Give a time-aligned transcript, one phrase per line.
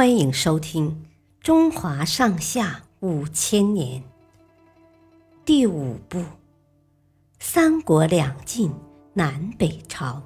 [0.00, 0.90] 欢迎收听
[1.42, 4.00] 《中华上下五千年》
[5.44, 6.18] 第五部
[7.38, 8.72] 《三国两晋
[9.12, 10.22] 南北朝》。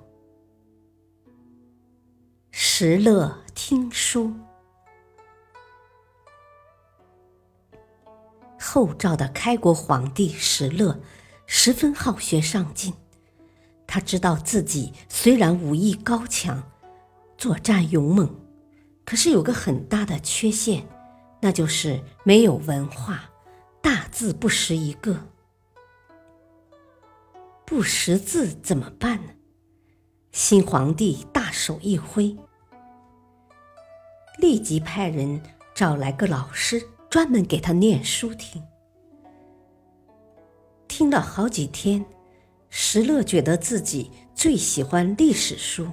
[2.52, 4.32] 石勒听书。
[8.60, 11.00] 后赵的开国皇帝石勒
[11.46, 12.94] 十分好学上进，
[13.88, 16.62] 他知道自己虽然武艺高强，
[17.36, 18.43] 作战勇猛。
[19.04, 20.86] 可是有个很大的缺陷，
[21.40, 23.30] 那就是没有文化，
[23.82, 25.28] 大字不识一个。
[27.66, 29.32] 不识字怎么办呢？
[30.32, 32.36] 新皇帝大手一挥，
[34.38, 35.40] 立即派人
[35.74, 38.62] 找来个老师，专门给他念书听。
[40.88, 42.04] 听了好几天，
[42.68, 45.88] 石勒觉得自己最喜欢历史书。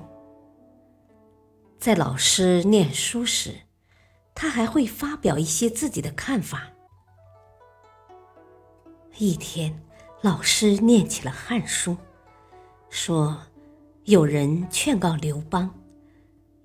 [1.81, 3.55] 在老师念书时，
[4.35, 6.69] 他还会发表一些自己的看法。
[9.17, 9.81] 一天，
[10.22, 11.94] 老师念起了《汉书》，
[12.91, 13.41] 说
[14.03, 15.73] 有人劝告刘邦，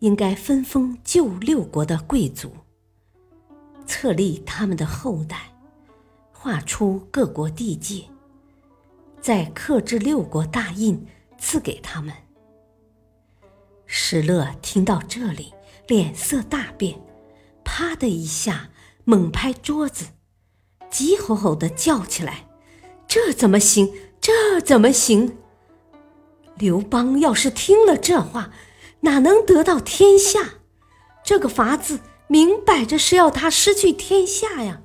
[0.01, 2.53] 应该分封旧六国的贵族，
[3.87, 5.51] 册立他们的后代，
[6.31, 8.05] 画出各国地界，
[9.23, 11.07] 再刻制六国大印
[11.39, 12.13] 赐给他们。
[13.87, 15.55] 石勒听到这里，
[15.87, 17.01] 脸色大变，
[17.65, 18.71] 啪的一下
[19.05, 20.07] 猛拍桌子，
[20.91, 22.49] 急吼吼的叫起来
[23.07, 23.93] ：“这怎么行？
[24.21, 25.39] 这怎么行？
[26.57, 28.51] 刘邦要是听了这话，
[29.01, 30.55] 哪能得到天下？
[31.23, 34.83] 这个法子明摆着是要他失去天下呀！”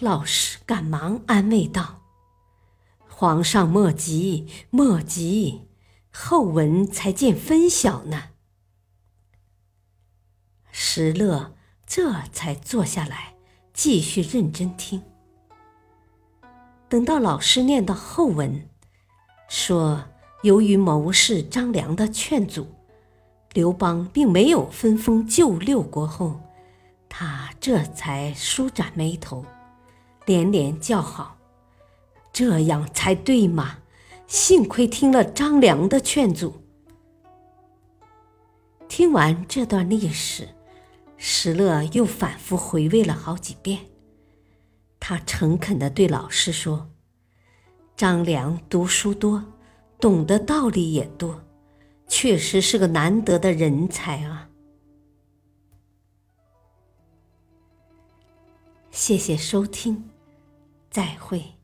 [0.00, 2.02] 老师赶忙安慰道
[3.08, 5.62] ：“皇上莫急，莫急。”
[6.18, 8.30] 后文才见分晓呢。
[10.72, 11.54] 石勒
[11.86, 13.34] 这才坐下来，
[13.74, 15.02] 继续认真听。
[16.88, 18.66] 等到老师念到后文，
[19.46, 20.04] 说
[20.42, 22.66] 由于谋士张良的劝阻，
[23.52, 26.40] 刘邦并没有分封旧六国后，
[27.10, 29.44] 他这才舒展眉头，
[30.24, 31.36] 连连叫好
[32.32, 33.78] ：“这样才对嘛！”
[34.26, 36.54] 幸亏听了张良的劝阻。
[38.88, 40.48] 听完这段历史，
[41.16, 43.86] 石勒又反复回味了好几遍。
[44.98, 46.90] 他诚恳地对老师说
[47.96, 49.44] ：“张良读书多，
[50.00, 51.44] 懂得道理也多，
[52.08, 54.50] 确实是个难得的人才啊！”
[58.90, 60.10] 谢谢收听，
[60.90, 61.55] 再会。